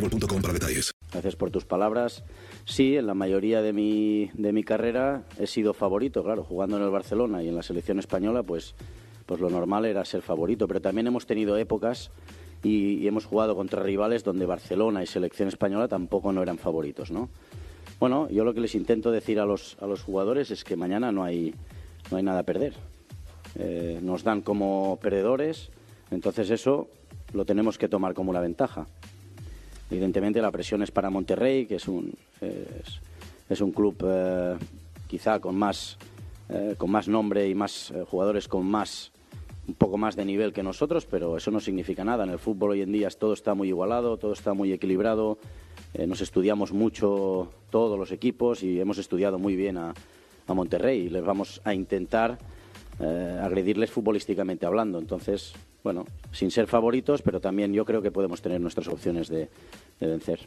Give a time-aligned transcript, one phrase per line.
[0.00, 0.92] para detalles.
[1.12, 2.24] Gracias por tus palabras.
[2.64, 6.82] Sí, en la mayoría de mi, de mi carrera he sido favorito, claro, jugando en
[6.82, 8.74] el Barcelona y en la selección española, pues,
[9.26, 12.10] pues lo normal era ser favorito, pero también hemos tenido épocas
[12.62, 17.28] y, hemos jugado contra rivales donde Barcelona y selección española tampoco no eran favoritos, ¿no?
[18.00, 21.10] Bueno, yo lo que les intento decir a los, a los jugadores es que mañana
[21.10, 21.54] no hay,
[22.10, 22.74] no hay nada a perder.
[23.56, 25.70] Eh, nos dan como perdedores,
[26.10, 26.88] entonces eso
[27.32, 28.86] lo tenemos que tomar como una ventaja.
[29.90, 32.12] Evidentemente la presión es para Monterrey, que es un,
[33.48, 34.56] es, un club eh,
[35.06, 35.96] quizá con más,
[36.50, 39.12] eh, con más nombre y más eh, jugadores con más
[39.66, 42.24] un poco más de nivel que nosotros, pero eso no significa nada.
[42.24, 45.36] En el fútbol hoy en día todo está muy igualado, todo está muy equilibrado.
[46.06, 49.92] nos estudiamos mucho todos los equipos y hemos estudiado muy bien a,
[50.46, 52.38] a Monterrey y les vamos a intentar
[53.00, 54.98] agredirles futbolísticamente hablando.
[54.98, 55.54] Entonces,
[55.84, 59.48] bueno, sin ser favoritos, pero también yo creo que podemos tener nuestras opciones de,
[60.00, 60.40] vencer.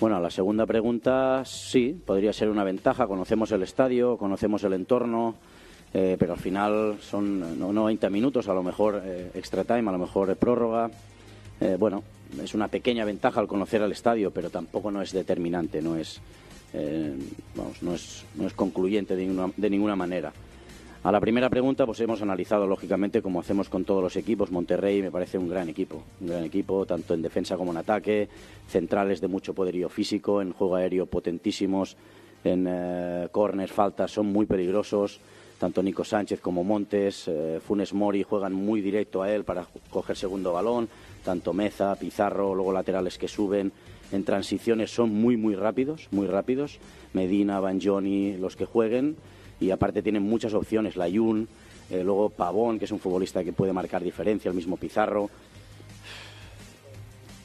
[0.00, 3.06] Bueno, la segunda pregunta, sí, podría ser una ventaja.
[3.06, 5.36] Conocemos el estadio, conocemos el entorno,
[5.92, 9.92] eh, pero al final son no, 90 minutos, a lo mejor eh, extra time, a
[9.92, 10.90] lo mejor prórroga.
[11.60, 12.02] Eh, bueno,
[12.42, 16.20] es una pequeña ventaja al conocer el estadio, pero tampoco no es determinante, no es,
[17.54, 20.32] vamos, no es, no es concluyente de ninguna manera.
[21.04, 24.50] A la primera pregunta, pues hemos analizado lógicamente como hacemos con todos los equipos.
[24.50, 28.26] Monterrey me parece un gran equipo, un gran equipo tanto en defensa como en ataque,
[28.68, 31.98] centrales de mucho poderío físico, en juego aéreo potentísimos,
[32.42, 35.20] en eh, corners, faltas, son muy peligrosos.
[35.58, 40.16] Tanto Nico Sánchez como Montes, eh, Funes Mori juegan muy directo a él para coger
[40.16, 40.88] segundo balón.
[41.22, 43.70] Tanto Meza, Pizarro, luego laterales que suben.
[44.12, 46.78] En transiciones son muy, muy rápidos, muy rápidos.
[47.12, 49.16] Medina, Banjoni, los que jueguen
[49.60, 51.48] y aparte tienen muchas opciones, la Jun,
[51.90, 55.30] eh, luego Pavón, que es un futbolista que puede marcar diferencia, el mismo Pizarro.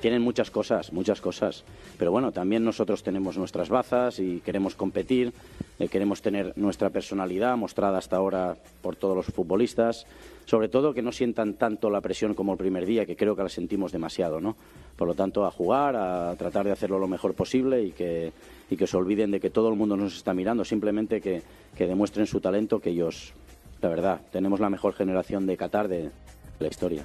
[0.00, 1.64] Tienen muchas cosas, muchas cosas.
[1.98, 5.32] Pero bueno, también nosotros tenemos nuestras bazas y queremos competir,
[5.80, 10.06] eh, queremos tener nuestra personalidad mostrada hasta ahora por todos los futbolistas.
[10.44, 13.42] Sobre todo que no sientan tanto la presión como el primer día, que creo que
[13.42, 14.56] la sentimos demasiado, ¿no?
[14.96, 18.32] Por lo tanto, a jugar, a tratar de hacerlo lo mejor posible y que,
[18.68, 21.42] y que se olviden de que todo el mundo nos está mirando, simplemente que,
[21.74, 23.32] que demuestren su talento, que ellos,
[23.80, 26.10] la verdad, tenemos la mejor generación de Qatar de
[26.58, 27.04] la historia.